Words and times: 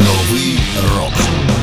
Новий 0.00 0.58
рок. 0.96 1.59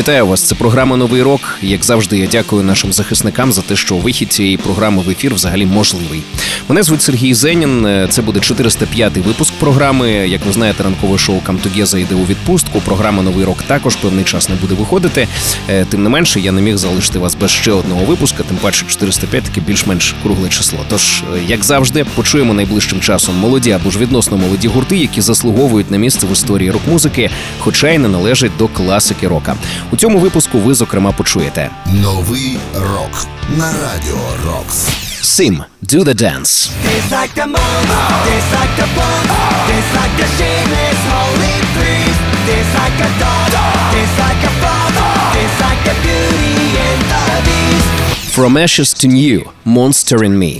Вітаю 0.00 0.26
вас. 0.26 0.42
Це 0.42 0.54
програма 0.54 0.96
Новий 0.96 1.22
рок. 1.22 1.58
Як 1.62 1.84
завжди, 1.84 2.18
я 2.18 2.26
дякую 2.26 2.62
нашим 2.62 2.92
захисникам 2.92 3.52
за 3.52 3.62
те, 3.62 3.76
що 3.76 3.96
вихід 3.96 4.32
цієї 4.32 4.56
програми 4.56 5.02
в 5.02 5.10
ефір 5.10 5.34
взагалі 5.34 5.66
можливий. 5.66 6.22
Мене 6.68 6.82
звуть 6.82 7.02
Сергій 7.02 7.34
Зенін. 7.34 8.06
Це 8.10 8.22
буде 8.22 8.40
405-й 8.40 9.20
випуск 9.20 9.54
програми. 9.54 10.10
Як 10.10 10.46
ви 10.46 10.52
знаєте, 10.52 10.82
ранкове 10.82 11.18
шоу 11.18 11.40
Камтогеза 11.40 11.98
йде 11.98 12.14
у 12.14 12.26
відпустку. 12.26 12.80
Програма 12.80 13.22
Новий 13.22 13.44
рок 13.44 13.62
також 13.62 13.96
певний 13.96 14.24
час 14.24 14.48
не 14.48 14.54
буде 14.54 14.74
виходити. 14.74 15.28
Е, 15.68 15.84
Тим 15.84 16.02
не 16.02 16.08
менше, 16.08 16.40
я 16.40 16.52
не 16.52 16.62
міг 16.62 16.76
залишити 16.76 17.18
вас 17.18 17.34
без 17.34 17.50
ще 17.50 17.72
одного 17.72 18.04
випуска. 18.04 18.42
Тим 18.42 18.56
паче 18.56 18.84
405 18.88 19.44
таки 19.44 19.60
більш-менш 19.60 20.14
кругле 20.22 20.48
число. 20.48 20.78
Тож, 20.88 21.22
е, 21.36 21.40
як 21.48 21.64
завжди, 21.64 22.04
почуємо 22.14 22.54
найближчим 22.54 23.00
часом 23.00 23.36
молоді 23.36 23.70
або 23.70 23.90
ж 23.90 23.98
відносно 23.98 24.36
молоді 24.36 24.68
гурти, 24.68 24.96
які 24.96 25.20
заслуговують 25.20 25.90
на 25.90 25.96
місце 25.96 26.26
в 26.26 26.32
історії 26.32 26.70
рок-музики, 26.70 27.30
хоча 27.58 27.90
й 27.90 27.98
не 27.98 28.08
належать 28.08 28.52
до 28.58 28.68
класики 28.68 29.28
рока. 29.28 29.56
У 29.92 29.96
цьому 29.96 30.18
випуску 30.18 30.58
ви 30.58 30.74
зокрема 30.74 31.12
почуєте 31.12 31.70
Новий 31.86 32.58
рок. 32.74 33.26
На 33.56 33.72
радіо 33.72 34.18
Рокс. 34.46 34.88
Сим 35.22 35.64
«Do 35.82 36.04
the 36.04 36.14
Dance». 36.22 36.70
Tastes 36.84 37.10
like 37.18 37.32
the 37.40 37.46
moon, 37.46 37.84
tastes 38.26 38.52
like 38.58 38.74
the 38.82 38.88
bone, 38.96 39.26
tastes 39.68 39.92
like 39.98 40.14
the 40.22 40.28
shameless 40.38 41.00
holy 41.14 41.56
threes. 41.74 42.16
Tastes 42.48 42.74
like 42.80 42.98
a 43.08 43.10
dog, 43.24 43.50
tastes 43.94 44.18
like 44.24 44.42
a 44.50 44.52
frog, 44.60 44.92
tastes 45.34 45.60
like 45.66 45.80
the 45.88 45.96
beauty 46.06 46.66
and 46.88 47.00
the 47.12 47.24
beast. 47.46 48.32
From 48.36 48.56
Ashes 48.56 48.90
to 49.00 49.06
New 49.08 49.38
Monster 49.64 50.18
in 50.28 50.34
Me. 50.42 50.52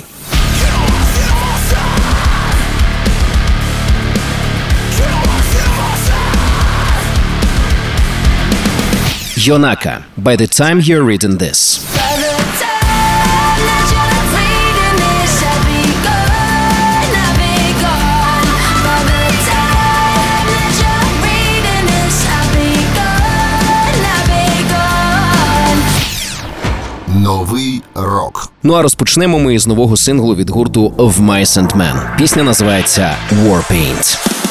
This, 21.88 22.27
I'll 22.29 22.52
be 22.52 22.74
gone, 22.97 24.02
I'll 24.13 24.27
be 24.29 24.52
gone. 24.73 25.80
Новий 27.23 27.82
рок. 27.95 28.52
Ну 28.63 28.75
а 28.75 28.82
розпочнемо 28.82 29.38
ми 29.38 29.54
із 29.54 29.66
нового 29.66 29.97
синглу 29.97 30.35
від 30.35 30.51
гурту 30.51 30.88
Of 30.88 31.13
Mice 31.27 31.59
and 31.59 31.77
Men. 31.77 32.16
Пісня 32.19 32.43
називається 32.43 33.16
Warpaint. 33.32 34.04
Stay 34.04 34.49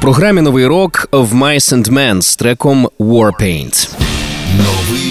програмі 0.00 0.40
Новий 0.40 0.66
рок 0.66 1.08
of 1.12 1.28
Mice 1.28 1.74
and 1.74 1.88
Men 1.92 2.22
з 2.22 2.36
треком 2.36 2.88
Warpaint. 2.98 3.90
Новий 4.56 5.09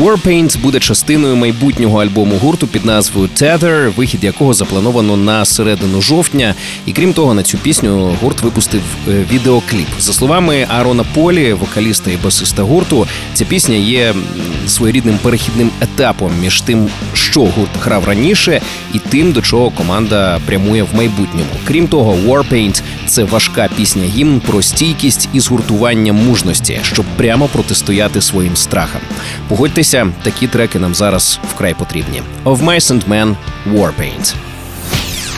Warpaint 0.00 0.58
буде 0.60 0.80
частиною 0.80 1.36
майбутнього 1.36 2.02
альбому 2.02 2.36
гурту 2.38 2.66
під 2.66 2.84
назвою 2.84 3.28
Tether, 3.36 3.94
вихід 3.94 4.24
якого 4.24 4.54
заплановано 4.54 5.16
на 5.16 5.44
середину 5.44 6.00
жовтня. 6.00 6.54
І 6.86 6.92
крім 6.92 7.12
того, 7.12 7.34
на 7.34 7.42
цю 7.42 7.58
пісню 7.58 8.16
гурт 8.22 8.40
випустив 8.40 8.82
е, 9.08 9.24
відеокліп. 9.32 9.86
За 9.98 10.12
словами 10.12 10.66
Арона 10.68 11.04
Полі, 11.14 11.52
вокаліста 11.52 12.10
і 12.10 12.16
басиста 12.16 12.62
гурту, 12.62 13.06
ця 13.34 13.44
пісня 13.44 13.76
є 13.76 14.14
своєрідним 14.66 15.18
перехідним 15.22 15.70
етапом 15.80 16.32
між 16.40 16.60
тим, 16.60 16.88
що 17.14 17.40
гурт 17.40 17.70
грав 17.82 18.04
раніше, 18.04 18.60
і 18.94 18.98
тим, 18.98 19.32
до 19.32 19.42
чого 19.42 19.70
команда 19.70 20.40
прямує 20.46 20.82
в 20.82 20.94
майбутньому. 20.94 21.50
Крім 21.64 21.88
того, 21.88 22.16
Warpaint– 22.26 22.82
це 23.06 23.24
важка 23.24 23.68
пісня 23.76 24.04
гімн 24.04 24.40
про 24.40 24.62
стійкість 24.62 25.28
і 25.32 25.40
згуртування 25.40 26.12
мужності, 26.12 26.78
щоб 26.82 27.04
прямо 27.16 27.48
протистояти 27.48 28.20
своїм 28.20 28.56
страхам. 28.56 29.00
Погодьтеся, 29.90 30.22
такі 30.22 30.46
треки 30.48 30.78
нам 30.78 30.94
зараз 30.94 31.40
вкрай 31.54 31.74
потрібні. 31.74 32.22
Of 32.44 32.58
Mice 32.64 32.92
and 32.92 33.08
Men– 33.08 33.36
Warpaint. 33.74 34.34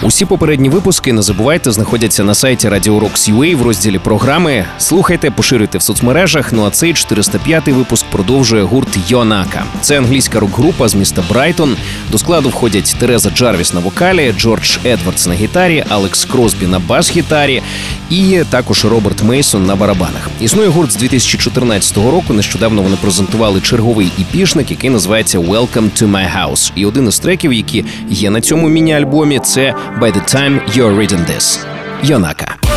Усі 0.05 0.25
попередні 0.25 0.69
випуски 0.69 1.13
не 1.13 1.23
забувайте 1.23 1.73
знаходяться 1.73 2.25
на 2.25 2.35
сайті 2.35 2.69
Radio 2.69 3.01
Rocks 3.01 3.35
UA 3.35 3.57
в 3.57 3.63
розділі 3.63 3.99
програми. 3.99 4.65
Слухайте, 4.79 5.31
поширюйте 5.31 5.79
в 5.79 5.83
соцмережах. 5.83 6.53
Ну 6.53 6.65
а 6.67 6.71
цей 6.71 6.93
405-й 6.93 7.73
випуск 7.73 8.07
продовжує 8.07 8.63
гурт 8.63 8.89
Йонака. 9.09 9.65
Це 9.81 9.99
англійська 9.99 10.41
рок-група 10.41 10.89
з 10.89 10.95
міста 10.95 11.23
Брайтон. 11.29 11.77
До 12.11 12.19
складу 12.19 12.49
входять 12.49 12.97
Тереза 12.99 13.31
Джарвіс 13.31 13.75
на 13.75 13.81
вокалі, 13.81 14.35
Джордж 14.39 14.79
Едвардс 14.85 15.27
на 15.27 15.35
гітарі, 15.35 15.85
Алекс 15.89 16.25
Кросбі 16.25 16.67
на 16.67 16.79
бас-гітарі 16.79 17.63
і 18.11 18.41
також 18.51 18.85
Роберт 18.85 19.23
Мейсон 19.23 19.67
на 19.67 19.77
барабанах. 19.77 20.31
Існує 20.41 20.69
гурт 20.69 20.93
з 20.93 20.97
2014 20.97 21.97
року. 21.97 22.33
Нещодавно 22.33 22.83
вони 22.83 22.97
презентували 22.97 23.61
черговий 23.61 24.13
іпішник, 24.19 24.71
який 24.71 24.91
називається 24.91 25.39
Welcome 25.39 25.91
to 26.03 26.11
My 26.11 26.29
House. 26.39 26.73
І 26.75 26.87
один 26.87 27.09
із 27.09 27.19
треків, 27.19 27.53
які 27.53 27.85
є 28.09 28.31
на 28.31 28.41
цьому 28.41 28.69
міні-альбомі, 28.69 29.39
це 29.39 29.75
by 30.01 30.11
the 30.11 30.21
time 30.21 30.61
you're 30.75 30.95
reading 30.95 31.25
this. 31.25 31.59
Yonaka. 32.03 32.72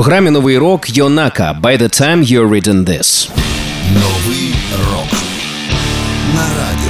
Програмі 0.00 0.30
новий 0.30 0.58
рок 0.58 0.96
Йонака 0.96 1.58
By 1.62 1.82
the 1.82 2.00
time 2.00 2.24
you're 2.24 2.48
reading 2.48 2.84
this. 2.84 3.30
Новий 3.94 4.54
рок 4.90 5.12
на 6.34 6.42
радіо 6.42 6.89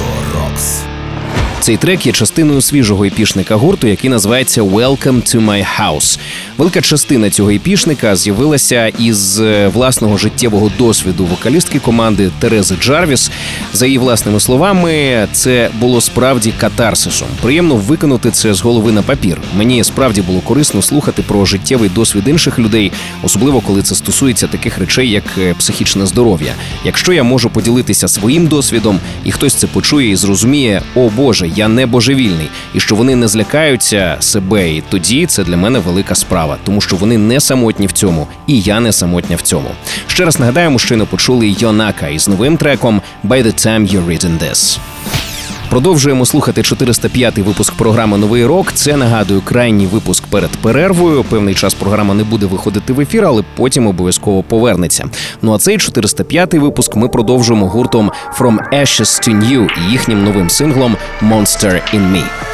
Цей 1.61 1.77
трек 1.77 2.05
є 2.05 2.11
частиною 2.11 2.61
свіжого 2.61 3.05
епішника 3.05 3.55
гурту, 3.55 3.87
який 3.87 4.09
називається 4.09 4.61
Welcome 4.61 5.35
to 5.35 5.45
my 5.45 5.65
house. 5.79 6.19
Велика 6.57 6.81
частина 6.81 7.29
цього 7.29 7.49
епішника 7.49 8.15
з'явилася 8.15 8.87
із 8.87 9.39
е, 9.39 9.67
власного 9.67 10.17
життєвого 10.17 10.71
досвіду 10.77 11.25
вокалістки 11.25 11.79
команди 11.79 12.29
Терези 12.39 12.75
Джарвіс. 12.75 13.31
За 13.73 13.85
її 13.85 13.97
власними 13.97 14.39
словами, 14.39 15.27
це 15.31 15.69
було 15.79 16.01
справді 16.01 16.53
катарсисом. 16.59 17.27
Приємно 17.41 17.75
виконати 17.75 18.31
це 18.31 18.53
з 18.53 18.61
голови 18.61 18.91
на 18.91 19.01
папір. 19.01 19.37
Мені 19.57 19.83
справді 19.83 20.21
було 20.21 20.39
корисно 20.39 20.81
слухати 20.81 21.21
про 21.21 21.45
життєвий 21.45 21.89
досвід 21.89 22.27
інших 22.27 22.59
людей, 22.59 22.91
особливо 23.23 23.61
коли 23.61 23.81
це 23.81 23.95
стосується 23.95 24.47
таких 24.47 24.77
речей, 24.77 25.09
як 25.09 25.23
е, 25.37 25.53
психічне 25.53 26.05
здоров'я. 26.05 26.53
Якщо 26.85 27.13
я 27.13 27.23
можу 27.23 27.49
поділитися 27.49 28.07
своїм 28.07 28.47
досвідом, 28.47 28.99
і 29.23 29.31
хтось 29.31 29.53
це 29.53 29.67
почує 29.67 30.09
і 30.09 30.15
зрозуміє, 30.15 30.81
о 30.95 31.09
Боже, 31.09 31.50
я 31.55 31.67
не 31.67 31.85
божевільний, 31.85 32.49
і 32.73 32.79
що 32.79 32.95
вони 32.95 33.15
не 33.15 33.27
злякаються 33.27 34.17
себе. 34.19 34.69
І 34.69 34.83
тоді 34.89 35.25
це 35.25 35.43
для 35.43 35.57
мене 35.57 35.79
велика 35.79 36.15
справа, 36.15 36.57
тому 36.63 36.81
що 36.81 36.95
вони 36.95 37.17
не 37.17 37.39
самотні 37.39 37.87
в 37.87 37.91
цьому, 37.91 38.27
і 38.47 38.61
я 38.61 38.79
не 38.79 38.91
самотня 38.91 39.35
в 39.35 39.41
цьому. 39.41 39.69
Ще 40.07 40.25
раз 40.25 40.39
нагадаю, 40.39 40.71
мужчини 40.71 41.05
почули 41.05 41.55
Йонака 41.59 42.07
із 42.07 42.27
новим 42.27 42.57
треком 42.57 43.01
«By 43.23 43.43
the 43.43 43.67
time 43.67 43.91
you're 43.93 44.07
reading 44.07 44.39
this». 44.39 44.79
Продовжуємо 45.71 46.25
слухати 46.25 46.61
405-й 46.61 47.41
випуск 47.41 47.73
програми 47.73 48.17
Новий 48.17 48.45
рок. 48.45 48.71
Це 48.73 48.97
нагадую 48.97 49.41
крайній 49.41 49.85
випуск 49.85 50.23
перед 50.23 50.49
перервою. 50.49 51.23
Певний 51.23 51.55
час 51.55 51.73
програма 51.73 52.13
не 52.13 52.23
буде 52.23 52.45
виходити 52.45 52.93
в 52.93 52.99
ефір, 52.99 53.25
але 53.25 53.43
потім 53.55 53.87
обов'язково 53.87 54.43
повернеться. 54.43 55.09
Ну 55.41 55.53
а 55.53 55.57
цей 55.57 55.77
405-й 55.77 56.59
випуск 56.59 56.95
ми 56.95 57.07
продовжуємо 57.07 57.67
гуртом 57.67 58.11
From 58.39 58.57
Ashes 58.73 59.27
to 59.27 59.35
New 59.35 59.67
і 59.77 59.91
їхнім 59.91 60.23
новим 60.23 60.49
синглом 60.49 60.97
Monster 61.21 61.81
in 61.95 62.11
Me. 62.13 62.50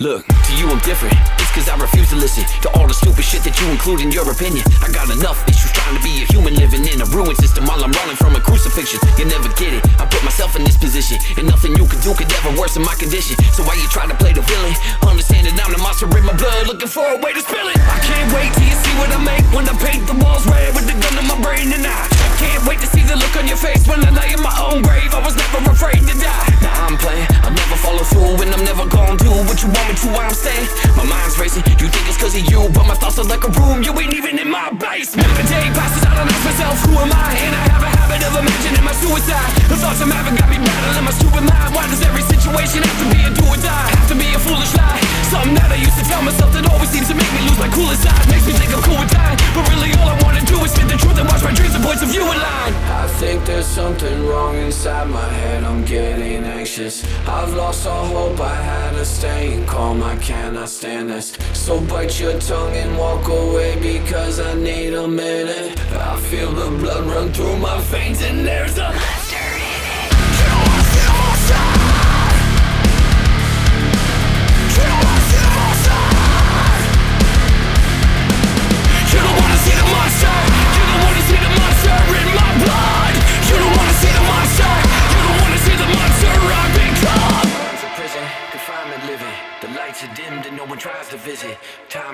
Look, 0.00 0.24
to 0.24 0.52
you 0.56 0.64
I'm 0.64 0.80
different. 0.80 1.12
It's 1.36 1.52
cause 1.52 1.68
I 1.68 1.76
refuse 1.76 2.08
to 2.08 2.16
listen 2.16 2.48
to 2.64 2.72
all 2.72 2.88
the 2.88 2.96
stupid 2.96 3.20
shit 3.20 3.44
that 3.44 3.52
you 3.60 3.68
include 3.68 4.00
in 4.00 4.08
your 4.08 4.24
opinion. 4.32 4.64
I 4.80 4.88
got 4.88 5.12
enough 5.12 5.44
issues 5.44 5.68
trying 5.76 5.92
to 5.92 6.00
be 6.00 6.24
a 6.24 6.26
human 6.32 6.56
living 6.56 6.88
in 6.88 7.04
a 7.04 7.08
ruined 7.12 7.36
system 7.36 7.68
while 7.68 7.84
I'm 7.84 7.92
running 7.92 8.16
from 8.16 8.32
a 8.32 8.40
crucifixion. 8.40 8.96
You 9.20 9.28
never 9.28 9.52
get 9.60 9.76
it. 9.76 9.84
I 10.00 10.08
put 10.08 10.24
myself 10.24 10.56
in 10.56 10.64
this 10.64 10.80
position, 10.80 11.20
and 11.36 11.44
nothing 11.44 11.76
you 11.76 11.84
can 11.84 12.00
do 12.00 12.16
could 12.16 12.32
ever 12.32 12.48
worsen 12.56 12.80
my 12.80 12.96
condition. 12.96 13.36
So 13.52 13.60
why 13.60 13.76
you 13.76 13.84
try 13.92 14.08
to 14.08 14.16
play 14.16 14.32
the 14.32 14.40
villain? 14.40 14.72
Understand 15.04 15.52
that 15.52 15.60
I'm 15.60 15.68
the 15.68 15.82
monster 15.84 16.08
in 16.16 16.24
my 16.24 16.32
blood, 16.32 16.64
looking 16.64 16.88
for 16.88 17.04
a 17.04 17.20
way 17.20 17.36
to 17.36 17.42
spill 17.44 17.68
it. 17.68 17.76
I 17.76 18.00
can't 18.00 18.32
wait 18.32 18.56
till 18.56 18.72
you 18.72 18.76
see 18.80 18.94
what 18.96 19.12
I 19.12 19.20
make 19.20 19.44
when 19.52 19.68
I 19.68 19.76
paint 19.84 20.08
the 20.08 20.16
walls 20.16 20.48
red 20.48 20.72
with 20.72 20.88
the 20.88 20.96
gun 20.96 21.12
in 21.20 21.28
my 21.28 21.36
brain, 21.44 21.76
and 21.76 21.84
I 21.84 22.08
can't 22.40 22.64
wait 22.64 22.80
to 22.80 22.88
see 22.88 23.04
the 23.04 23.20
look 23.20 23.36
on 23.36 23.44
your 23.44 23.60
face 23.60 23.84
when 23.84 24.00
I 24.00 24.08
lay 24.16 24.32
in 24.32 24.40
my 24.40 24.56
own 24.64 24.80
grave. 24.80 25.12
I 25.12 25.20
was 25.20 25.36
never 25.36 25.60
afraid 25.68 26.00
to 26.08 26.16
die. 26.16 26.69
I'm 26.80 26.96
playing, 26.96 27.28
I'll 27.44 27.52
never 27.52 27.76
follow 27.76 28.04
through, 28.08 28.40
and 28.40 28.50
I'm 28.56 28.64
never 28.64 28.88
gonna 28.88 29.20
do 29.20 29.30
what 29.44 29.60
you 29.60 29.68
want 29.68 29.86
me 29.92 29.94
to. 30.00 30.08
I'm 30.16 30.32
staying, 30.32 30.66
my 30.96 31.04
mind's 31.04 31.36
racing. 31.36 31.62
You 31.76 31.92
think 31.92 32.04
it's 32.08 32.16
cause 32.16 32.34
of 32.34 32.44
you, 32.48 32.72
but 32.72 32.88
my 32.88 32.96
thoughts 32.96 33.18
are 33.20 33.28
like 33.28 33.44
a 33.44 33.52
room. 33.52 33.84
You 33.84 33.92
ain't 34.00 34.16
even 34.16 34.38
in 34.40 34.48
my 34.48 34.72
basement. 34.72 35.28
The 35.36 35.44
day 35.44 35.68
passes, 35.76 36.02
I 36.08 36.16
don't 36.16 36.30
ask 36.32 36.44
myself 36.44 36.76
who 36.88 36.96
am 36.96 37.12
I, 37.12 37.36
and 37.36 37.52
I 37.52 37.62
have 37.68 37.84
a 37.84 37.90
habit 37.92 38.20
of 38.24 38.32
imagining 38.40 38.84
my 38.84 38.96
suicide. 38.96 39.50
The 39.68 39.76
thoughts 39.76 40.00
I'm 40.00 40.10
having 40.10 40.39
cannot 60.80 61.02
stand 61.02 61.10
this. 61.10 61.32
So 61.58 61.80
bite 61.80 62.18
your 62.20 62.38
tongue 62.40 62.74
and 62.74 62.96
walk 62.98 63.28
away 63.28 63.78
because 63.80 64.40
I 64.40 64.54
need 64.54 64.94
a 64.94 65.06
minute. 65.06 65.78
I 65.92 66.18
feel 66.20 66.52
the 66.52 66.70
blood 66.78 67.04
run 67.06 67.32
through 67.32 67.56
my 67.58 67.80
veins 67.82 68.22
and 68.22 68.46
there's 68.46 68.78
a 68.78 69.19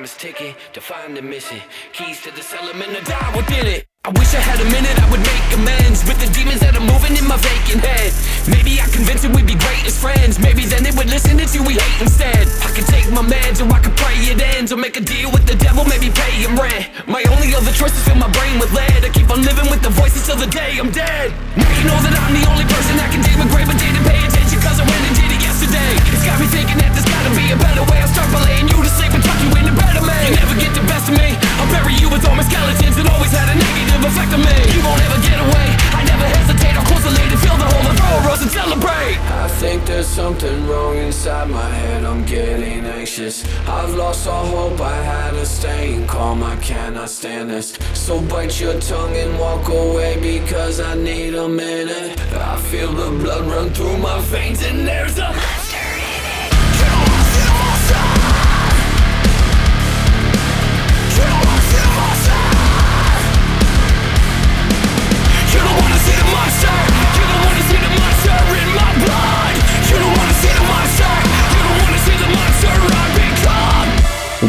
is 0.06 0.14
ticking 0.14 0.54
to 0.72 0.80
find 0.80 1.16
the 1.16 1.22
missing. 1.22 1.58
Keys 1.90 2.22
to 2.22 2.30
the 2.30 2.44
element 2.62 2.94
to 2.94 3.02
die 3.10 3.30
within 3.34 3.66
it. 3.66 3.82
I 4.06 4.14
wish 4.14 4.30
I 4.38 4.42
had 4.50 4.62
a 4.62 4.68
minute, 4.70 4.94
I 5.02 5.06
would 5.10 5.18
make 5.18 5.46
amends 5.58 6.06
with 6.06 6.14
the 6.22 6.30
demons 6.30 6.62
that 6.62 6.78
are 6.78 6.86
moving 6.94 7.18
in 7.18 7.26
my 7.26 7.34
vacant 7.42 7.82
head. 7.82 8.14
Maybe 8.46 8.78
I 8.78 8.86
convinced 8.94 9.26
it 9.26 9.34
we'd 9.34 9.50
be 9.50 9.58
great 9.58 9.82
as 9.82 9.98
friends. 9.98 10.38
Maybe 10.38 10.62
then 10.62 10.86
they 10.86 10.94
would 10.94 11.10
listen 11.10 11.34
to 11.34 11.58
we 11.66 11.74
hate 11.74 11.98
instead. 12.06 12.46
I 12.62 12.70
could 12.70 12.86
take 12.86 13.10
my 13.10 13.26
meds 13.26 13.58
or 13.58 13.66
I 13.66 13.82
could 13.82 13.98
pray 13.98 14.14
it 14.30 14.38
ends 14.54 14.70
or 14.70 14.78
make 14.78 14.94
a 14.94 15.02
deal 15.02 15.34
with 15.34 15.42
the 15.50 15.58
devil, 15.58 15.82
maybe 15.90 16.06
pay 16.14 16.38
him 16.38 16.54
rent. 16.54 16.86
My 17.10 17.26
only 17.34 17.50
other 17.58 17.74
choice 17.74 17.90
is 17.98 18.02
fill 18.06 18.14
my 18.22 18.30
brain 18.30 18.62
with 18.62 18.70
lead. 18.70 19.02
I 19.02 19.10
keep 19.10 19.26
on 19.26 19.42
living 19.42 19.66
with 19.74 19.82
the 19.82 19.90
voices 19.90 20.22
till 20.22 20.38
the 20.38 20.46
day 20.54 20.78
I'm 20.78 20.94
dead. 20.94 21.34
Now 21.58 21.66
you 21.66 21.84
know 21.90 21.98
that 22.06 22.14
I'm 22.14 22.30
the 22.30 22.46
only 22.46 22.66
person 22.70 22.94
that 23.02 23.10
can 23.10 23.26
deal 23.26 23.42
with 23.42 23.50
grave, 23.50 23.66
but 23.66 23.74
didn't 23.82 24.06
pay 24.06 24.22
attention 24.22 24.62
cause 24.62 24.78
I 24.78 24.86
went 24.86 25.02
and 25.02 25.14
did 25.18 25.34
it 25.34 25.42
yesterday. 25.42 25.90
It's 26.14 26.22
got 26.22 26.38
me 26.38 26.46
thinking 26.46 26.78
that 26.78 26.94
there's 26.94 27.10
gotta 27.10 27.32
be 27.34 27.50
a 27.50 27.58
better 27.58 27.82
way. 27.90 27.98
I'll 27.98 28.12
start 28.14 28.30
by 28.30 28.46
laying 28.46 28.70
you 28.70 28.78
to 28.78 28.92
sleep 28.94 29.10
and 29.10 29.22
tuck 29.26 29.42
you 29.42 29.50
into 29.58 29.74
bed. 29.74 29.95
You 30.26 30.34
never 30.34 30.58
get 30.58 30.74
the 30.74 30.82
best 30.90 31.06
of 31.06 31.14
me. 31.14 31.38
I'll 31.62 31.70
bury 31.70 31.94
you 31.94 32.10
with 32.10 32.26
all 32.26 32.34
my 32.34 32.42
skeletons 32.42 32.98
and 32.98 33.06
always 33.14 33.30
had 33.30 33.46
a 33.46 33.54
negative 33.54 34.02
effect 34.10 34.34
on 34.34 34.42
me. 34.42 34.58
You 34.74 34.82
won't 34.82 34.98
ever 35.06 35.22
get 35.22 35.38
away. 35.38 35.66
I 35.94 36.02
never 36.02 36.26
hesitate. 36.26 36.74
I'll 36.74 36.82
close 36.82 37.04
the 37.06 37.14
lid 37.14 37.30
and 37.30 37.38
fill 37.38 37.54
the 37.54 37.68
hole 37.70 37.86
and 37.86 37.96
throw 37.96 38.10
a 38.10 38.26
rose 38.26 38.42
and 38.42 38.50
celebrate. 38.50 39.22
I 39.30 39.46
think 39.46 39.86
there's 39.86 40.08
something 40.08 40.66
wrong 40.66 40.96
inside 40.96 41.48
my 41.48 41.70
head. 41.70 42.02
I'm 42.02 42.24
getting 42.24 42.84
anxious. 42.86 43.46
I've 43.68 43.94
lost 43.94 44.26
all 44.26 44.46
hope. 44.46 44.80
I 44.80 44.96
had 44.96 45.30
to 45.38 45.46
stay 45.46 46.04
calm. 46.08 46.42
I 46.42 46.56
cannot 46.56 47.08
stand 47.08 47.50
this. 47.50 47.78
So 47.94 48.20
bite 48.20 48.60
your 48.60 48.80
tongue 48.80 49.14
and 49.14 49.38
walk 49.38 49.68
away 49.68 50.18
because 50.20 50.80
I 50.80 50.96
need 50.96 51.36
a 51.36 51.48
minute. 51.48 52.18
I 52.34 52.56
feel 52.62 52.92
the 52.92 53.10
blood 53.22 53.46
run 53.46 53.70
through 53.70 53.98
my 53.98 54.18
veins 54.22 54.60
and 54.64 54.88
there's 54.88 55.18
a 55.18 55.30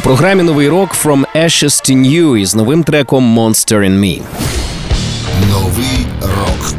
програмі 0.08 0.44
Новий 0.44 0.70
рок 0.70 0.96
From 1.04 1.26
Ashes 1.36 1.66
to 1.90 1.96
New 1.96 2.38
із 2.38 2.56
новим 2.56 2.84
треком 2.84 3.40
Monster 3.40 3.80
in 3.80 4.00
Me. 4.00 4.22
Новий 5.50 6.08
рок 6.22 6.74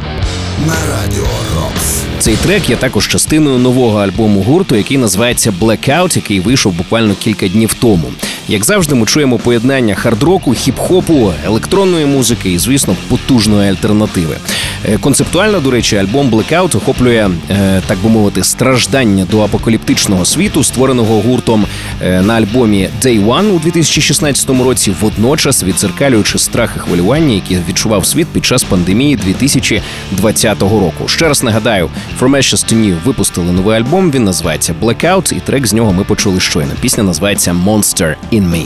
на 0.67 0.75
радіо 0.91 1.27
Рокс. 1.57 2.03
Цей 2.19 2.37
трек 2.37 2.71
є 2.71 2.77
також 2.77 3.09
частиною 3.09 3.59
нового 3.59 3.99
альбому 3.99 4.43
гурту, 4.43 4.77
який 4.77 4.99
називається 4.99 5.55
Blackout, 5.61 6.17
який 6.17 6.41
вийшов 6.41 6.73
буквально 6.73 7.15
кілька 7.15 7.49
днів 7.49 7.75
тому. 7.75 8.11
Як 8.51 8.65
завжди, 8.65 8.95
ми 8.95 9.07
чуємо 9.07 9.39
поєднання 9.39 9.95
хардроку, 9.95 10.51
хіп-хопу, 10.51 11.33
електронної 11.47 12.07
музики 12.07 12.53
і, 12.53 12.59
звісно, 12.59 12.97
потужної 13.09 13.71
альтернативи. 13.71 14.37
Е, 14.85 14.99
Концептуально, 14.99 15.61
до 15.61 15.71
речі, 15.71 15.97
альбом 15.97 16.31
Blackout 16.31 16.77
охоплює, 16.77 17.31
е, 17.51 17.83
так 17.87 17.99
би 17.99 18.09
мовити, 18.09 18.45
страждання 18.45 19.27
до 19.31 19.41
апокаліптичного 19.41 20.25
світу, 20.25 20.65
створеного 20.65 21.21
гуртом 21.21 21.67
е, 22.03 22.23
на 22.23 22.35
альбомі 22.35 22.89
Day 23.03 23.27
One 23.27 23.51
у 23.51 23.59
2016 23.59 24.51
році, 24.51 24.93
водночас 25.01 25.65
відзеркалюючи 25.65 26.39
страх 26.39 26.73
і 26.77 26.79
хвилювання, 26.79 27.35
які 27.35 27.59
відчував 27.69 28.07
світ 28.07 28.27
під 28.29 28.45
час 28.45 28.65
пандемії 28.65 29.17
2020 29.17 30.63
року. 30.63 31.09
Ще 31.09 31.29
раз 31.29 31.43
нагадаю, 31.43 31.91
From 32.21 32.31
Ashes 32.31 32.73
to 32.73 32.75
New 32.75 32.97
випустили 33.05 33.53
новий 33.53 33.77
альбом. 33.77 34.11
Він 34.11 34.25
називається 34.25 34.75
Blackout, 34.83 35.37
і 35.37 35.41
трек 35.41 35.67
з 35.67 35.73
нього 35.73 35.93
ми 35.93 36.05
почули 36.05 36.41
щойно. 36.41 36.71
Пісня 36.81 37.03
називається 37.03 37.57
Monster 37.67 38.15
in 38.33 38.38
Me. 38.41 38.65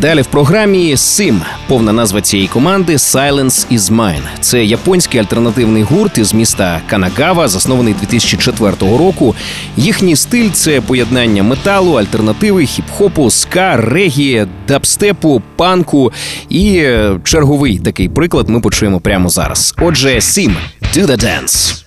Далі 0.00 0.22
в 0.22 0.26
програмі 0.26 0.94
Sim, 0.94 1.40
повна 1.66 1.92
назва 1.92 2.20
цієї 2.20 2.48
команди 2.48 2.92
Silence 2.92 3.72
is 3.72 3.78
Mine. 3.78 4.22
Це 4.40 4.64
японський 4.64 5.20
альтернативний 5.20 5.82
гурт 5.82 6.18
із 6.18 6.34
міста 6.34 6.80
Канагава, 6.90 7.48
заснований 7.48 7.94
2004 7.94 8.72
року. 8.80 9.34
Їхній 9.76 10.16
стиль 10.16 10.50
це 10.50 10.80
поєднання 10.80 11.42
металу, 11.42 11.94
альтернативи, 11.94 12.62
хіп-хопу, 12.62 13.30
ска, 13.30 13.76
регі, 13.76 14.46
дабстепу, 14.68 15.42
панку. 15.56 16.12
І 16.48 16.76
е, 16.76 17.18
черговий 17.24 17.78
такий 17.78 18.08
приклад 18.08 18.48
ми 18.48 18.60
почуємо 18.60 19.00
прямо 19.00 19.28
зараз. 19.28 19.74
Отже, 19.80 20.08
Sim, 20.08 20.54
Do 20.94 21.06
the 21.06 21.24
Dance. 21.24 21.84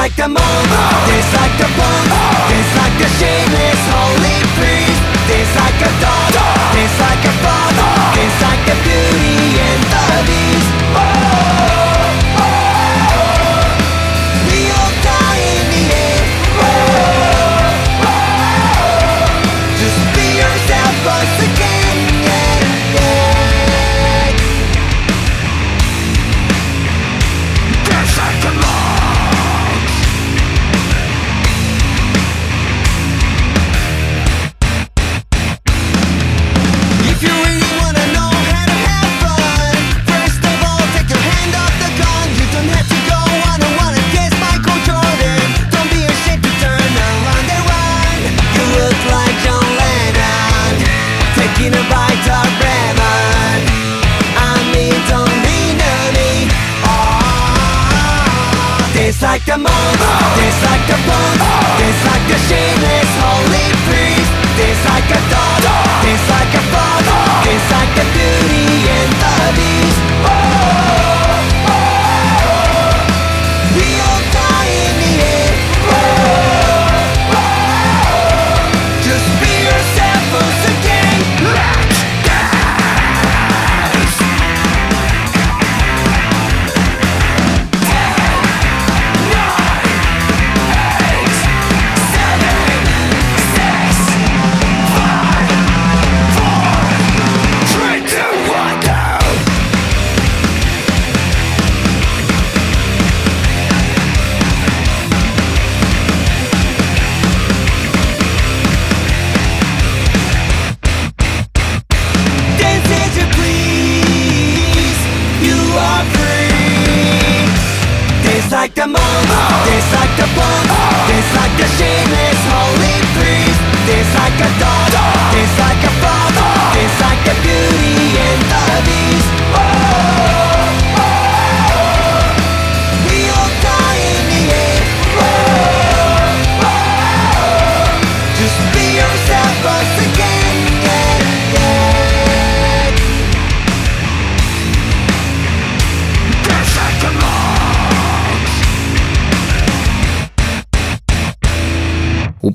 Like 0.00 0.16
the 0.16 0.28
monk, 0.28 0.68
taste 1.04 1.34
like 1.36 1.54
the 1.58 1.68
punk, 1.76 2.08
taste 2.48 2.74
like 2.80 2.96
the 2.96 3.08
shameless 3.20 3.82
holy 3.92 4.40
priest. 4.56 5.02
Taste 5.28 5.54
like 5.60 5.80
a 5.88 5.90
dog, 6.00 6.49
Dance 59.20 59.32
like 59.32 59.54
a 59.54 59.58
monk, 59.58 59.98
dance 60.34 60.62
like 60.64 60.88
a 60.88 60.96
punk, 61.04 61.40
dance 61.76 62.04
like 62.08 62.30
a 62.32 62.38
shameless 62.48 63.10
holy 63.20 63.68
priest. 63.84 64.32
Dance 64.56 64.84
like 64.88 65.10
a 65.12 65.20
dog, 65.28 65.60
dance 66.00 66.26
like 66.30 66.54
a 66.56 66.62
fox, 66.72 67.04
dance 67.44 67.70
like 67.70 67.96
a 68.00 68.04
beauty 68.16 68.88
and 68.88 69.12
the 69.20 69.52
beast. 69.60 70.00
Whoa! 70.24 70.79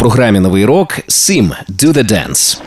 Програмі 0.05 0.39
Новий 0.39 0.65
рок 0.65 0.99
Сім 1.07 1.53
Do 1.69 1.93
The 1.93 2.11
Dance. 2.11 2.59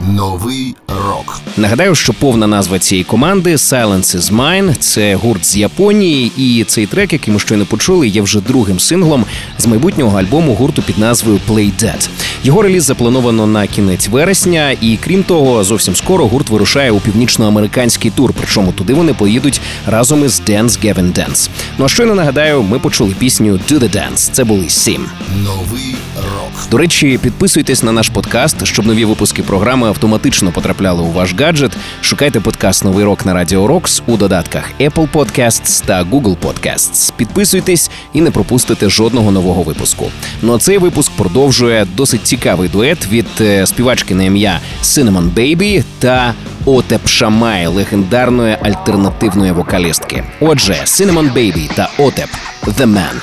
Новий 0.00 0.74
рок. 1.08 1.40
Нагадаю, 1.56 1.94
що 1.94 2.12
повна 2.12 2.46
назва 2.46 2.78
цієї 2.78 3.04
команди 3.04 3.54
Silence 3.54 4.16
is 4.16 4.34
Mine. 4.36 4.74
Це 4.78 5.14
гурт 5.14 5.46
з 5.46 5.56
Японії, 5.56 6.32
і 6.36 6.64
цей 6.64 6.86
трек, 6.86 7.12
який 7.12 7.34
ми 7.34 7.40
щойно 7.40 7.66
почули, 7.66 8.08
є 8.08 8.22
вже 8.22 8.40
другим 8.40 8.80
синглом 8.80 9.24
з 9.58 9.66
майбутнього 9.66 10.18
альбому 10.18 10.54
гурту 10.54 10.82
під 10.82 10.98
назвою 10.98 11.40
Play 11.48 11.70
Dead. 11.82 12.08
Його 12.44 12.62
реліз 12.62 12.84
заплановано 12.84 13.46
на 13.46 13.66
кінець 13.66 14.08
вересня, 14.08 14.76
і 14.80 14.98
крім 15.04 15.22
того, 15.22 15.64
зовсім 15.64 15.96
скоро 15.96 16.26
гурт 16.26 16.50
вирушає 16.50 16.90
у 16.90 17.00
північноамериканський 17.00 18.10
тур. 18.10 18.34
Причому 18.38 18.72
туди 18.72 18.94
вони 18.94 19.14
поїдуть 19.14 19.60
разом 19.86 20.24
із 20.24 20.40
Dance 20.40 20.84
Gavin 20.84 21.12
Dance. 21.12 21.48
Ну 21.78 21.84
а 21.84 21.88
щойно 21.88 22.14
нагадаю, 22.14 22.62
ми 22.62 22.78
почули 22.78 23.14
пісню 23.18 23.52
Do 23.52 23.78
The 23.78 23.96
Dance. 23.96 24.30
Це 24.32 24.44
були 24.44 24.68
Сім. 24.68 25.06
Новий 25.44 25.94
рок. 26.16 26.70
До 26.70 26.78
речі, 26.78 27.18
підписуйтесь 27.22 27.82
на 27.82 27.92
наш 27.92 28.08
подкаст, 28.08 28.66
щоб 28.66 28.86
нові 28.86 29.04
випуски 29.04 29.42
програми 29.42 29.88
автоматично 29.88 30.52
потрапляли 30.52 30.81
у 30.90 31.10
ваш 31.10 31.34
гаджет. 31.34 31.72
Шукайте 32.00 32.40
подкаст 32.40 32.84
Новий 32.84 33.04
рок 33.04 33.26
на 33.26 33.34
Радіо 33.34 33.66
Рокс 33.66 34.02
у 34.06 34.16
додатках 34.16 34.70
Apple 34.80 35.08
Podcasts 35.12 35.86
та 35.86 36.04
Google 36.04 36.36
Podcasts. 36.36 37.12
Підписуйтесь 37.16 37.90
і 38.12 38.20
не 38.20 38.30
пропустите 38.30 38.88
жодного 38.88 39.30
нового 39.30 39.62
випуску. 39.62 40.10
Ну 40.42 40.54
а 40.54 40.58
цей 40.58 40.78
випуск 40.78 41.12
продовжує 41.12 41.86
досить 41.96 42.26
цікавий 42.26 42.68
дует 42.68 43.06
від 43.06 43.26
е, 43.40 43.66
співачки 43.66 44.14
на 44.14 44.24
ім'я 44.24 44.60
Cinnamon 44.82 45.34
Baby 45.34 45.84
та 45.98 46.34
Отеп 46.64 47.08
Шамай, 47.08 47.66
легендарної 47.66 48.56
альтернативної 48.62 49.52
вокалістки. 49.52 50.24
Отже, 50.40 50.72
Cinnamon 50.84 51.32
Baby 51.32 51.74
та 51.74 51.90
Отеп 51.98 52.28
the 52.66 52.86
man, 52.86 53.14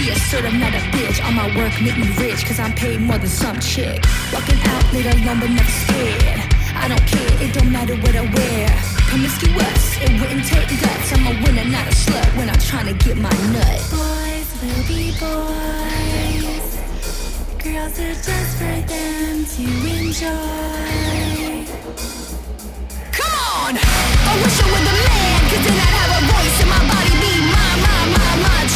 be 0.00 0.10
assertive, 0.10 0.54
not 0.54 0.72
a 0.72 0.82
bitch. 0.96 1.22
All 1.24 1.32
my 1.32 1.48
work 1.56 1.72
make 1.82 1.98
me 1.98 2.08
rich, 2.16 2.46
cause 2.46 2.58
I'm 2.58 2.72
paid 2.72 3.00
more 3.00 3.18
than 3.18 3.28
some 3.28 3.58
chick. 3.60 4.00
Walking 4.32 4.60
out 4.72 4.84
late 4.92 5.06
alone, 5.12 5.40
but 5.40 5.50
never 5.50 5.74
scared. 5.84 6.40
I 6.82 6.88
don't 6.88 7.06
care, 7.12 7.32
it 7.44 7.52
don't 7.52 7.70
matter 7.70 7.96
what 7.96 8.14
I 8.16 8.24
wear. 8.36 8.68
Promiscuous, 9.10 9.82
it 10.00 10.12
wouldn't 10.20 10.46
take 10.46 10.70
guts. 10.80 11.12
I'm 11.12 11.26
a 11.26 11.34
winner, 11.44 11.66
not 11.68 11.86
a 11.86 11.94
slut 12.02 12.28
when 12.38 12.48
I'm 12.48 12.62
trying 12.70 12.88
to 12.92 12.96
get 13.04 13.16
my 13.18 13.34
nut. 13.52 13.80
Boys 13.92 14.48
will 14.62 14.84
be 14.88 15.12
boys. 15.20 16.66
Girls 17.60 17.96
are 18.00 18.16
just 18.28 18.52
for 18.60 18.78
them 18.92 19.44
to 19.52 19.64
enjoy. 20.00 20.80
Come 23.18 23.34
on! 23.52 23.72
I 23.76 24.32
wish 24.40 24.56
I 24.56 24.66
were 24.72 24.84
the 24.88 24.94
man, 25.04 25.40
cause 25.50 25.62
then 25.66 25.76
I'd 25.84 25.94
have 26.00 26.12
a 26.16 26.26
voice 26.32 26.56
and 26.62 26.70
my 26.70 26.80
body 26.88 27.00
be 27.00 27.00
my, 27.00 27.00
my, 27.00 27.09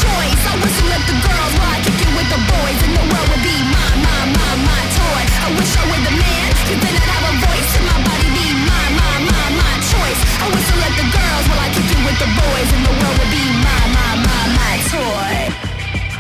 choice. 0.04 0.42
I 0.44 0.54
whistle 0.60 0.90
at 0.92 1.04
the 1.08 1.16
girls 1.24 1.54
I 1.64 1.76
kick 1.84 1.98
it 2.04 2.12
with 2.16 2.28
the 2.28 2.40
boys, 2.54 2.78
and 2.84 2.92
the 2.98 3.04
world 3.10 3.28
would 3.32 3.44
be 3.44 3.56
my, 3.74 3.88
my, 4.04 4.20
my, 4.36 4.50
my 4.68 4.82
toy. 4.98 5.22
I 5.44 5.48
wish 5.56 5.72
I 5.80 5.84
were 5.90 6.02
the 6.08 6.14
man, 6.14 6.48
cause 6.68 6.80
then 6.80 6.94
I'd 6.94 7.10
have 7.14 7.26
a 7.30 7.34
voice 7.40 7.70
and 7.78 7.84
my 7.88 7.98
body 8.04 8.28
be 8.36 8.46
my, 8.68 8.84
my, 9.00 9.14
my, 9.28 9.44
my 9.60 9.74
choice. 9.92 10.20
I 10.44 10.46
whistle 10.52 10.80
at 10.86 10.94
the 11.00 11.06
girls 11.08 11.44
while 11.48 11.62
I 11.66 11.68
kick 11.76 11.88
it 11.88 12.00
with 12.04 12.18
the 12.20 12.30
boys, 12.30 12.68
and 12.74 12.82
the 12.88 12.94
world 13.00 13.16
would 13.20 13.32
be 13.32 13.44
my, 13.64 13.80
my, 13.96 14.10
my, 14.28 14.42
my 14.60 14.74
toy. 14.92 15.32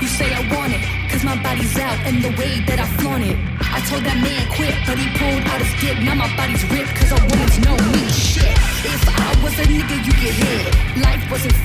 You 0.00 0.08
say 0.08 0.28
I 0.32 0.42
want 0.52 0.72
it, 0.76 0.82
cause 1.10 1.24
my 1.24 1.36
body's 1.40 1.76
out 1.78 1.98
and 2.08 2.16
the 2.24 2.32
way 2.40 2.60
that 2.68 2.78
I 2.80 2.86
flaunt 3.00 3.24
it. 3.24 3.38
I 3.74 3.80
told 3.90 4.04
that 4.04 4.18
man 4.22 4.42
quit, 4.54 4.74
but 4.86 4.96
he 4.96 5.06
pulled 5.18 5.44
out 5.50 5.60
his 5.60 5.72
dick. 5.82 5.96
Now 6.04 6.14
my 6.14 6.30
body's 6.36 6.62
ripped, 6.70 6.94
cause 6.94 7.10
a 7.12 7.20
woman's 7.20 7.58
no 7.64 7.74
mean 7.92 8.10
shit. 8.12 8.54
If 8.84 9.02
I 9.08 9.28
was 9.42 9.54
a 9.58 9.66
nigga, 9.66 9.96
you 10.06 10.14
get 10.22 10.34
hit. 10.36 10.72
Life 11.02 11.24
wasn't 11.30 11.63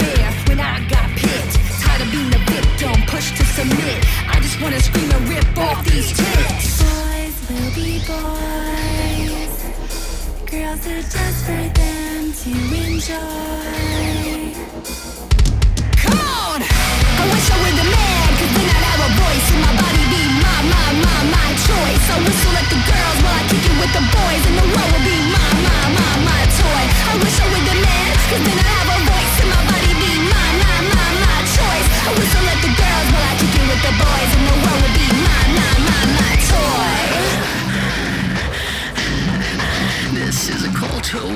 just 11.11 11.43
for 11.43 11.63
them 11.75 12.31
to 12.31 12.51
enjoy. 12.71 13.19
Come 15.99 16.19
on! 16.23 16.59
I 16.63 17.23
the 17.75 17.87
then 18.55 18.67
I 18.71 18.79
have 18.87 19.01
a 19.03 19.11
voice 19.19 19.47
my 19.59 19.73
body 19.75 20.03
be 20.07 20.23
my, 20.39 20.55
my, 20.71 20.87
my, 21.03 21.19
my 21.35 21.49
choice. 21.67 22.03
I 22.07 22.17
whistle 22.23 22.55
at 22.55 22.67
the 22.71 22.79
girls 22.79 23.17
while 23.23 23.35
I 23.35 23.43
kick 23.51 23.59
it 23.59 23.75
with 23.75 23.91
the 23.91 24.03
boys, 24.07 24.43
and 24.47 24.55
the 24.55 24.67
world 24.71 24.91
will 24.95 25.03
be 25.03 25.19
my, 25.35 25.49
my, 25.67 25.83
my, 25.99 26.11
my 26.23 26.41
toy. 26.47 26.83
I 27.11 27.13
wish 27.19 27.35
I 27.39 27.45
were 27.51 27.65
the 27.67 27.77
man, 27.83 28.11
cause 28.31 28.43
then 28.47 28.55
I'd 28.55 28.71
have 28.71 28.87
a 28.87 28.99
voice. 29.03 29.18
to 41.10 41.17
war. 41.17 41.34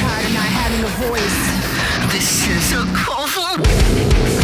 Tired 0.00 0.26
of 0.26 0.34
not 0.34 0.50
having 0.58 0.82
a 0.82 0.92
voice. 1.06 2.12
This 2.12 2.48
is 2.48 2.72
a 2.72 2.84
call 2.92 3.28
for 3.28 3.60
war. 3.62 4.43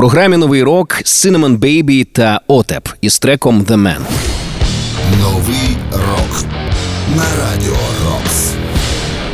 Програмі 0.00 0.36
Новий 0.36 0.62
рок 0.62 0.88
Cinnamon 1.04 1.58
Baby 1.58 2.04
та 2.04 2.40
Отеп 2.46 2.88
із 3.00 3.18
треком 3.18 3.62
The 3.62 3.76
Man. 3.76 4.00
Новий 5.20 5.76
рок 5.92 6.44
на 7.16 7.24
радіо 7.42 7.76
Рокс. 8.04 8.59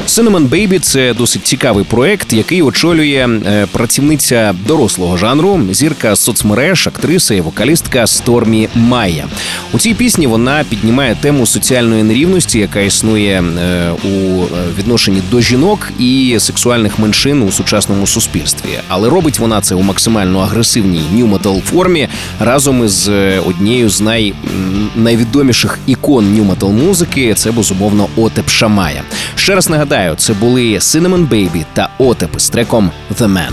Cinnamon 0.07 0.49
Baby– 0.49 0.79
це 0.81 1.15
досить 1.15 1.47
цікавий 1.47 1.85
проект, 1.85 2.33
який 2.33 2.63
очолює 2.63 3.29
е, 3.47 3.67
працівниця 3.73 4.55
дорослого 4.67 5.17
жанру, 5.17 5.61
зірка 5.71 6.17
соцмереж, 6.17 6.87
актриса 6.87 7.35
і 7.35 7.41
вокалістка 7.41 8.07
Стормі 8.07 8.69
Майя. 8.75 9.25
У 9.73 9.79
цій 9.79 9.95
пісні 9.95 10.27
вона 10.27 10.65
піднімає 10.71 11.17
тему 11.21 11.47
соціальної 11.47 12.03
нерівності, 12.03 12.59
яка 12.59 12.81
існує 12.81 13.43
е, 13.43 13.91
у 14.05 14.43
е, 14.43 14.47
відношенні 14.79 15.23
до 15.31 15.41
жінок 15.41 15.93
і 15.99 16.37
сексуальних 16.39 16.99
меншин 16.99 17.43
у 17.43 17.53
сучасному 17.53 18.07
суспільстві. 18.07 18.71
Але 18.89 19.09
робить 19.09 19.39
вона 19.39 19.61
це 19.61 19.75
у 19.75 19.83
максимально 19.83 20.39
агресивній 20.41 21.03
нью-метал 21.15 21.63
формі 21.63 22.09
разом 22.41 22.85
із 22.85 23.09
однією 23.47 23.91
з 23.91 24.01
най, 24.01 24.35
найвідоміших 24.97 25.79
ікон 25.87 26.25
nu-metal 26.35 26.73
музики. 26.73 27.35
Це 27.35 27.51
безумовно 27.51 28.09
Отеп 28.17 28.49
Шамая. 28.49 29.03
Ще 29.35 29.55
раз 29.55 29.69
нагадаю, 29.69 29.96
це 30.17 30.33
були 30.33 30.63
Cinnamon 30.63 31.29
Babe 31.29 31.65
та 31.75 31.89
Отеп 31.99 32.41
з 32.41 32.51
треком 32.51 32.91
The 33.15 33.29
Man. 33.29 33.53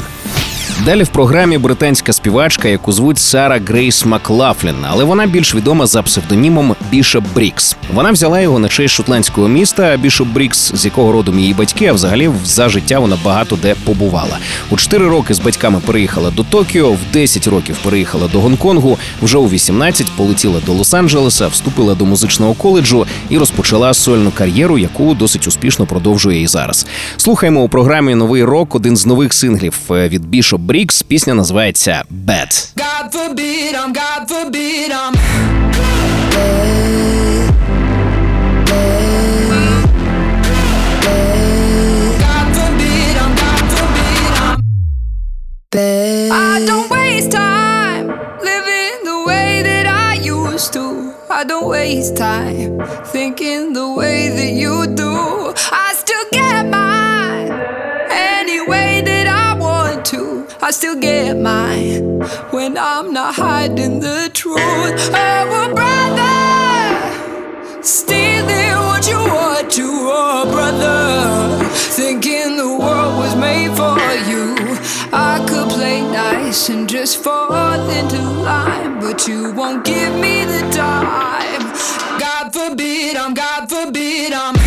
Далі 0.82 1.04
в 1.04 1.08
програмі 1.08 1.58
британська 1.58 2.14
співачка, 2.14 2.68
яку 2.68 2.92
звуть 2.92 3.18
Сара 3.18 3.60
Грейс 3.68 4.06
Маклафлін, 4.06 4.76
але 4.90 5.04
вона 5.04 5.26
більш 5.28 5.56
відома 5.56 5.86
за 5.86 6.02
псевдонімом 6.02 6.76
Bishop 6.92 7.24
Briggs. 7.36 7.76
Вона 7.94 8.12
взяла 8.12 8.42
його 8.42 8.60
на 8.60 8.70
честь 8.70 8.94
шотландського 8.94 9.48
міста 9.48 9.98
Бішопбріггс, 9.98 10.72
з 10.76 10.86
якого 10.86 11.12
родом 11.12 11.40
її 11.40 11.54
батьки, 11.54 11.88
а 11.88 11.94
взагалі 11.94 12.32
за 12.46 12.70
життя 12.70 13.00
вона 13.00 13.18
багато 13.26 13.56
де 13.62 13.76
побувала. 13.86 14.38
У 14.70 14.78
4 14.78 15.08
роки 15.08 15.34
з 15.34 15.40
батьками 15.40 15.82
переїхала 15.86 16.32
до 16.32 16.44
Токіо, 16.44 16.92
в 16.92 17.00
10 17.14 17.48
років 17.48 17.78
переїхала 17.84 18.28
до 18.28 18.40
Гонконгу, 18.40 18.98
вже 19.22 19.38
у 19.38 19.50
18 19.50 20.08
полетіла 20.18 20.62
до 20.66 20.72
Лос-Анджелеса, 20.74 21.50
вступила 21.50 21.96
до 21.96 22.06
музичного 22.06 22.54
коледжу 22.54 23.06
і 23.30 23.38
розпочала 23.38 23.94
сольну 23.94 24.32
кар'єру, 24.32 24.78
яку 24.78 25.14
досить 25.14 25.48
успішно 25.48 25.86
продовжує 25.86 26.42
і 26.42 26.48
зараз. 26.48 26.86
Слухаємо 27.18 27.64
у 27.64 27.70
програмі 27.70 28.16
Новий 28.16 28.44
рок 28.44 28.76
один 28.76 28.98
з 28.98 29.06
нових 29.06 29.34
синглів 29.34 29.80
е, 29.92 30.10
від 30.10 30.26
Бішоп 30.26 30.63
Бріггс. 30.64 31.02
Пісня 31.02 31.34
називається 31.34 32.04
Bad. 32.26 32.74
God 32.76 33.12
forbid, 33.16 33.76
I'm 33.82 33.92
God 34.02 34.22
forbid, 34.32 34.90
I'm 34.92 35.14
I'm 35.52 36.14
I 45.76 46.64
don't 46.70 46.90
waste 46.92 47.32
time 47.32 48.08
living 48.50 48.96
the 49.10 49.18
way 49.28 49.64
that 49.70 49.86
I 49.88 50.12
used 50.40 50.72
to. 50.74 50.86
I 51.40 51.44
don't 51.44 51.68
waste 51.68 52.16
time 52.16 52.78
thinking 53.14 53.74
the 53.74 53.88
way 54.00 54.30
that 54.38 54.54
you 54.64 54.86
do. 55.04 55.14
I 55.72 55.94
still 56.02 56.13
I 60.64 60.72
still 60.72 60.96
get 60.96 61.36
mine 61.36 62.22
when 62.52 62.78
I'm 62.78 63.12
not 63.12 63.36
hiding 63.36 64.00
the 64.00 64.32
truth. 64.34 64.58
Oh, 64.58 65.74
brother, 65.76 66.24
stealing 67.84 68.72
what 68.88 69.06
you 69.06 69.18
want 69.18 69.70
to, 69.74 69.84
oh 69.86 70.50
brother. 70.50 71.66
Thinking 71.68 72.56
the 72.56 72.78
world 72.80 73.18
was 73.18 73.36
made 73.36 73.76
for 73.76 74.00
you. 74.32 74.56
I 75.12 75.46
could 75.50 75.68
play 75.68 76.00
nice 76.00 76.70
and 76.70 76.88
just 76.88 77.22
fall 77.22 77.90
into 77.90 78.22
line, 78.22 79.02
but 79.02 79.28
you 79.28 79.52
won't 79.52 79.84
give 79.84 80.16
me 80.16 80.46
the 80.46 80.62
time. 80.72 81.74
God 82.18 82.54
forbid, 82.54 83.18
I'm 83.18 83.34
God 83.34 83.70
forbid, 83.70 84.32
I'm. 84.32 84.63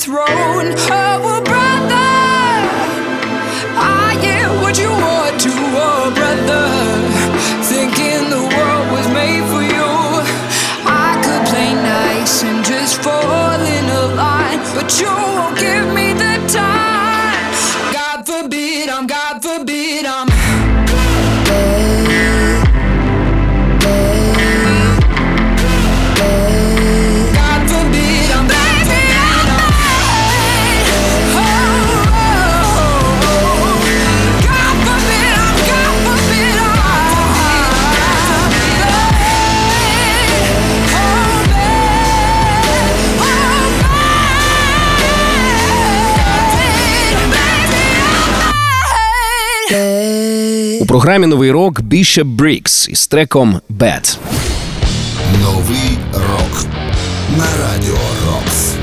Throne 0.00 0.72
a 0.72 1.42
brother. 1.44 2.10
I 3.76 4.16
am 4.24 4.62
what 4.62 4.78
you 4.78 4.88
want 4.88 5.38
to, 5.44 5.52
oh 5.76 6.10
brother. 6.16 6.68
Thinking 7.68 8.30
the 8.30 8.40
world 8.56 8.86
was 8.96 9.06
made 9.12 9.44
for 9.52 9.60
you. 9.60 9.90
I 10.88 11.20
could 11.24 11.44
play 11.52 11.74
nice 11.74 12.42
and 12.42 12.64
just 12.64 13.02
fall 13.02 13.60
in 13.60 13.84
a 14.00 14.04
line, 14.16 14.60
but 14.74 14.88
you 14.98 15.12
won't 15.36 15.58
give 15.58 15.86
me 15.92 16.14
the 16.14 16.34
time. 16.48 17.44
God 17.92 18.26
forbid, 18.26 18.88
I'm 18.88 19.06
God 19.06 19.42
forbid, 19.42 20.06
I'm. 20.06 20.29
Програмі 50.90 51.26
Новий 51.26 51.50
рок 51.50 51.80
Bishop 51.80 52.24
Брікс 52.24 52.88
із 52.88 53.06
треком 53.06 53.60
Bad. 53.70 54.18
Новий 55.42 55.98
рок 56.14 56.66
на 57.38 57.44
радіо 57.44 57.98
Рокс. 58.26 58.79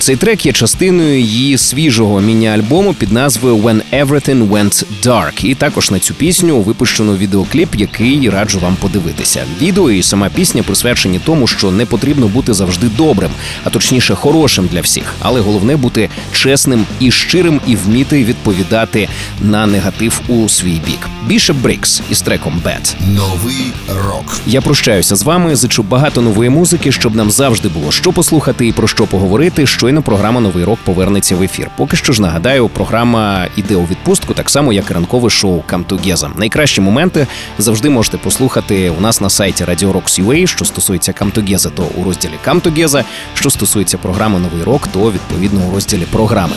Цей 0.00 0.16
трек 0.16 0.46
є 0.46 0.52
частиною 0.52 1.20
її 1.20 1.58
свіжого 1.58 2.20
міні-альбому 2.20 2.94
під 2.94 3.12
назвою 3.12 3.56
When 3.56 3.82
Everything 3.92 4.48
Went 4.48 4.84
Dark. 5.02 5.44
І 5.44 5.54
також 5.54 5.90
на 5.90 5.98
цю 5.98 6.14
пісню 6.14 6.60
випущено 6.60 7.16
відеокліп, 7.16 7.74
який 7.74 8.30
раджу 8.30 8.58
вам 8.58 8.76
подивитися. 8.76 9.44
Відео 9.62 9.90
і 9.90 10.02
сама 10.02 10.28
пісня 10.28 10.62
присвячені 10.62 11.20
тому, 11.24 11.46
що 11.46 11.70
не 11.70 11.86
потрібно 11.86 12.28
бути 12.28 12.54
завжди 12.54 12.86
добрим, 12.86 13.30
а 13.64 13.70
точніше 13.70 14.14
хорошим 14.14 14.68
для 14.72 14.80
всіх. 14.80 15.14
Але 15.20 15.40
головне 15.40 15.76
бути 15.76 16.08
чесним 16.32 16.86
і 17.00 17.10
щирим 17.10 17.60
і 17.66 17.76
вміти 17.76 18.24
відповідати 18.24 19.08
на 19.40 19.66
негатив 19.66 20.20
у 20.28 20.48
свій 20.48 20.80
бік. 20.86 21.08
Бішеп 21.26 21.56
Брікс 21.56 22.02
із 22.10 22.22
треком 22.22 22.62
Bad. 22.64 22.94
Новий 23.14 23.72
рок 23.88 24.40
Я 24.46 24.60
прощаюся 24.60 25.16
з 25.16 25.22
вами. 25.22 25.56
Зичу 25.56 25.82
багато 25.82 26.22
нової 26.22 26.50
музики, 26.50 26.92
щоб 26.92 27.16
нам 27.16 27.30
завжди 27.30 27.68
було 27.68 27.92
що 27.92 28.12
послухати 28.12 28.66
і 28.66 28.72
про 28.72 28.88
що 28.88 29.06
поговорити. 29.06 29.66
Щойно 29.90 30.02
програма 30.02 30.40
Новий 30.40 30.64
рок 30.64 30.78
повернеться 30.84 31.36
в 31.36 31.42
ефір. 31.42 31.70
Поки 31.76 31.96
що 31.96 32.12
ж 32.12 32.22
нагадаю, 32.22 32.68
програма 32.68 33.46
іде 33.56 33.76
у 33.76 33.84
відпустку, 33.86 34.34
так 34.34 34.50
само 34.50 34.72
як 34.72 34.90
і 34.90 34.94
ранкове 34.94 35.30
шоу 35.30 35.62
«Come 35.68 35.84
Together». 35.84 36.38
Найкращі 36.38 36.80
моменти 36.80 37.26
завжди 37.58 37.90
можете 37.90 38.18
послухати 38.18 38.90
у 38.90 39.00
нас 39.00 39.20
на 39.20 39.30
сайті 39.30 39.64
Radio 39.64 39.92
Rocks 39.92 40.24
UA. 40.24 40.46
Що 40.46 40.64
стосується 40.64 41.12
«Come 41.12 41.32
Together», 41.32 41.70
то 41.70 41.86
у 41.96 42.04
розділі 42.04 42.32
«Come 42.46 42.60
Together», 42.60 43.04
Що 43.34 43.50
стосується 43.50 43.98
програми 43.98 44.38
Новий 44.38 44.64
рок, 44.64 44.88
то 44.92 45.12
відповідно 45.12 45.60
у 45.60 45.74
розділі 45.74 46.06
програми. 46.10 46.54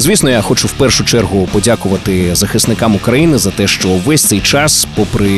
Звісно, 0.00 0.30
я 0.30 0.40
хочу 0.42 0.68
в 0.68 0.72
першу 0.72 1.04
чергу 1.04 1.48
подякувати 1.52 2.34
захисникам 2.34 2.94
України 2.94 3.38
за 3.38 3.50
те, 3.50 3.66
що 3.66 3.88
весь 3.88 4.24
цей 4.24 4.40
час, 4.40 4.86
попри 4.94 5.28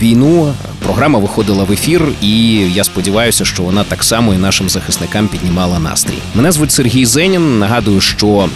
війну, 0.00 0.54
програма 0.84 1.18
виходила 1.18 1.64
в 1.64 1.72
ефір, 1.72 2.02
і 2.22 2.52
я 2.72 2.84
сподіваюся, 2.84 3.44
що 3.44 3.62
вона 3.62 3.84
так 3.84 4.04
само 4.04 4.34
і 4.34 4.36
нашим 4.36 4.68
захисникам 4.68 5.28
піднімала 5.28 5.78
настрій. 5.78 6.18
Мене 6.34 6.52
звуть 6.52 6.72
Сергій 6.72 7.06
Зенін. 7.06 7.58
Нагадую, 7.58 8.00
що 8.00 8.48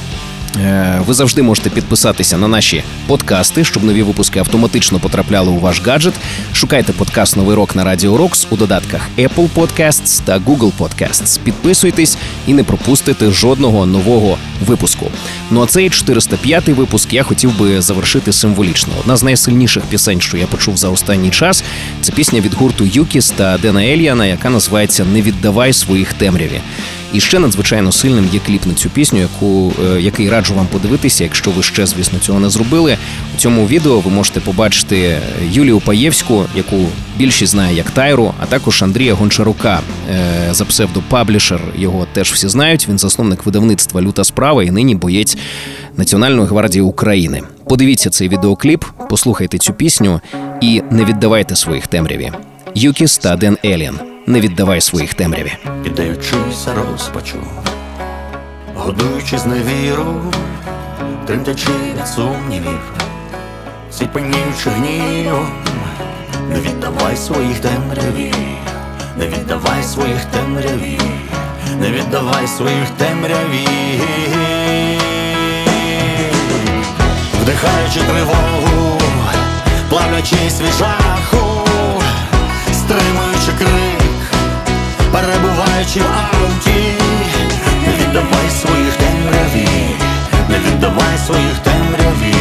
Ви 1.07 1.15
завжди 1.15 1.43
можете 1.43 1.71
підписатися 1.71 2.38
на 2.38 2.49
наші 2.49 2.83
подкасти, 3.07 3.65
щоб 3.65 3.85
нові 3.85 4.03
випуски 4.03 4.38
автоматично 4.38 4.99
потрапляли 4.99 5.51
у 5.51 5.59
ваш 5.59 5.83
гаджет. 5.83 6.15
Шукайте 6.53 6.93
подкаст 6.93 7.37
Новий 7.37 7.57
рок 7.57 7.77
на 7.77 7.85
Радіо 7.85 8.17
Рокс 8.17 8.47
у 8.51 8.57
додатках 8.57 9.09
Apple 9.19 9.49
Podcasts 9.57 10.23
та 10.25 10.38
Google 10.38 10.73
Podcasts. 10.79 11.41
Підписуйтесь 11.45 12.17
і 12.47 12.55
не 12.55 12.65
пропустите 12.65 13.31
жодного 13.31 13.87
нового 13.87 14.38
випуску. 14.67 15.07
Ну 15.51 15.62
а 15.62 15.67
цей 15.67 15.91
405-й 15.91 16.73
випуск 16.73 17.12
я 17.12 17.23
хотів 17.23 17.59
би 17.59 17.81
завершити 17.81 18.33
символічно. 18.33 18.93
Одна 19.01 19.17
з 19.17 19.23
найсильніших 19.23 19.83
пісень, 19.83 20.21
що 20.21 20.37
я 20.37 20.47
почув 20.47 20.77
за 20.77 20.88
останній 20.88 21.31
час, 21.31 21.65
це 22.01 22.12
пісня 22.12 22.41
від 22.41 22.55
гурту 22.55 22.85
Юкіс 22.85 23.31
та 23.31 23.59
Дена 23.59 23.85
Ельяна, 23.85 24.27
яка 24.27 24.51
називається 24.51 25.05
Не 25.05 25.23
віддавай 25.23 25.73
своїх 25.73 26.12
темряві. 26.12 26.61
І 27.12 27.20
ще 27.20 27.38
надзвичайно 27.38 27.92
сильним 27.92 28.29
є 28.33 28.40
кліп 28.46 28.66
на 28.66 28.75
цю 28.75 28.90
пісню, 28.90 29.20
яку 29.20 29.72
е, 29.85 30.01
який 30.01 30.31
раджу 30.31 30.55
вам 30.55 30.66
подивитися, 30.66 31.25
якщо 31.25 31.51
ви 31.51 31.62
ще, 31.62 31.87
звісно, 31.87 32.18
цього 32.18 32.40
не 32.40 32.51
зробили. 32.51 32.96
У 33.37 33.38
цьому 33.38 33.66
відео 33.66 34.01
ви 34.01 34.11
можете 34.11 34.40
побачити 34.40 35.18
Юлію 35.51 35.81
Паєвську, 35.81 36.44
яку 36.57 36.87
більшість 37.16 37.53
знає 37.53 37.77
як 37.77 37.90
Тайру, 37.90 38.35
а 38.40 38.46
також 38.46 38.83
Андрія 38.83 39.14
Гончарука 39.14 39.81
е, 40.11 40.48
за 40.55 40.64
псевдо 40.64 41.03
Паблішер. 41.09 41.61
Його 41.79 42.07
теж 42.12 42.33
всі 42.33 42.48
знають. 42.48 42.88
Він 42.88 42.98
засновник 42.98 43.46
видавництва 43.46 44.03
Люта 44.03 44.25
справа 44.25 44.64
і 44.64 44.70
нині 44.70 44.94
боєць 44.94 45.37
Національної 45.96 46.48
гвардії 46.48 46.83
України. 46.83 47.42
Подивіться 47.68 48.11
цей 48.11 48.29
відеокліп, 48.29 48.85
послухайте 49.11 49.59
цю 49.59 49.72
пісню 49.72 50.20
і 50.61 50.83
не 50.90 51.05
віддавайте 51.05 51.57
своїх 51.57 51.87
темряві. 51.87 52.33
Юкіс 52.75 53.18
та 53.18 53.37
Ден 53.37 53.59
Еліан. 53.64 54.12
Не 54.33 54.40
віддавай 54.40 54.81
своїх 54.81 55.14
темряві. 55.14 55.53
піддаючися 55.83 56.75
розпачу, 56.75 57.38
годуючись 58.75 59.47
невіру, 59.47 60.33
тремтячи 61.27 61.68
від 61.99 62.09
сумнівів, 62.09 62.81
ціпеніючи 63.90 64.71
гнівом, 64.71 65.49
не 66.49 66.61
віддавай 66.61 67.16
своїх 67.16 67.59
темряві, 67.59 68.35
не 69.18 69.27
віддавай 69.27 69.83
своїх 69.83 70.25
темряві, 70.25 70.99
не 71.81 71.90
віддавай 71.90 72.47
своїх 72.47 72.90
темряві, 72.90 73.68
вдихаючи 77.42 78.01
тривогу, 78.01 79.01
плавлячись 79.90 80.61
від 80.61 80.73
перебуваючи 85.12 86.01
в 86.01 86.05
ауті, 86.05 86.81
не 87.87 87.92
віддавай 87.92 88.51
своїх 88.61 88.96
темряві, 88.96 89.68
не 90.48 90.59
віддавай 90.59 91.18
своїх 91.27 91.59
темряві, 91.59 92.35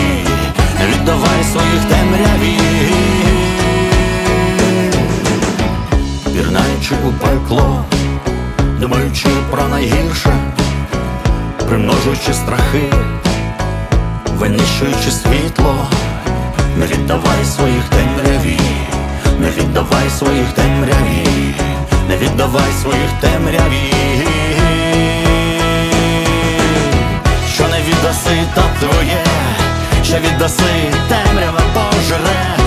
не 0.79 0.87
віддавай 0.87 1.43
своїх 1.51 1.83
темряві, 1.89 2.57
пірнаючи 6.33 6.95
у 7.07 7.11
пекло, 7.11 7.85
думаючи 8.79 9.29
про 9.51 9.67
найгірше, 9.67 10.33
примножуючи 11.67 12.33
страхи, 12.33 12.93
винищуючи 14.37 15.11
світло, 15.11 15.87
не 16.77 16.85
віддавай 16.85 17.45
своїх 17.55 17.83
темряві, 17.83 18.59
не 19.39 19.49
віддавай 19.49 20.09
своїх 20.09 20.47
темряві, 20.53 21.27
не 22.09 22.17
віддавай 22.17 22.71
своїх 22.81 23.11
темряві, 23.21 23.93
що 27.53 27.63
не 27.67 27.81
віддаси, 27.81 28.37
то 28.55 28.61
твоє, 28.79 29.23
що 30.03 30.15
віддаси, 30.15 30.91
темрява 31.09 31.61
пожере, 31.73 32.60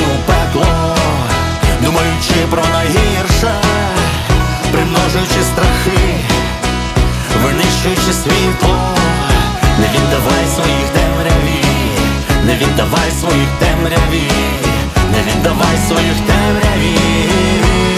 у 0.00 0.32
пекло, 0.32 0.96
думаючи 1.80 2.34
про 2.50 2.62
найгірше, 2.72 3.54
примножуючи 4.72 5.42
страхи 5.42 6.12
винищуючи 7.42 8.12
світло, 8.12 8.78
не 9.78 9.86
віддавай 9.86 10.46
своїх 10.54 10.88
темряві, 10.88 11.64
не 12.44 12.56
віддавай 12.56 13.10
своїх 13.20 13.48
темряві, 13.58 14.30
не 15.12 15.32
віддавай 15.32 15.76
своїх 15.88 16.16
темряві. 16.26 17.91